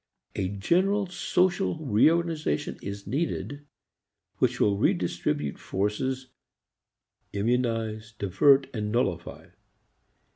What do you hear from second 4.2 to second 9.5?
which will redistribute forces, immunize, divert and nullify.